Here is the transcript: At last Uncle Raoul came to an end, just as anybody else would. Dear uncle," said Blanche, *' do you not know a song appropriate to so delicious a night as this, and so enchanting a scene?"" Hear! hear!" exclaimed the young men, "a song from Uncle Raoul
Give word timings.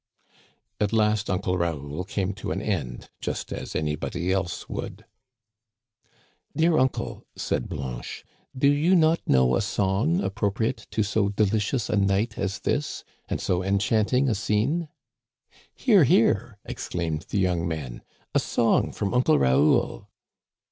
At 0.79 0.93
last 0.93 1.29
Uncle 1.29 1.59
Raoul 1.59 2.03
came 2.05 2.33
to 2.33 2.49
an 2.51 2.59
end, 2.59 3.11
just 3.21 3.53
as 3.53 3.75
anybody 3.75 4.31
else 4.31 4.67
would. 4.67 5.05
Dear 6.57 6.75
uncle," 6.79 7.27
said 7.35 7.69
Blanche, 7.69 8.25
*' 8.41 8.57
do 8.57 8.67
you 8.67 8.95
not 8.95 9.19
know 9.27 9.55
a 9.55 9.61
song 9.61 10.19
appropriate 10.23 10.87
to 10.89 11.03
so 11.03 11.29
delicious 11.29 11.87
a 11.87 11.97
night 11.97 12.35
as 12.35 12.61
this, 12.61 13.03
and 13.29 13.39
so 13.39 13.61
enchanting 13.61 14.27
a 14.27 14.33
scene?"" 14.33 14.89
Hear! 15.75 16.03
hear!" 16.03 16.57
exclaimed 16.65 17.27
the 17.29 17.37
young 17.37 17.67
men, 17.67 18.01
"a 18.33 18.39
song 18.39 18.91
from 18.91 19.13
Uncle 19.13 19.37
Raoul 19.37 20.09